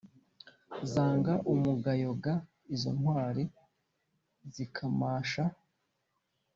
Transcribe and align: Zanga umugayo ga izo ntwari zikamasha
Zanga 0.91 1.33
umugayo 1.53 2.09
ga 2.23 2.35
izo 2.75 2.91
ntwari 2.97 3.43
zikamasha 4.53 5.43